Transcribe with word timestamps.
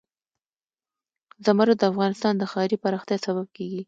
زمرد 1.45 1.77
د 1.79 1.83
افغانستان 1.91 2.33
د 2.37 2.43
ښاري 2.51 2.77
پراختیا 2.83 3.17
سبب 3.25 3.47
کېږي. 3.55 3.79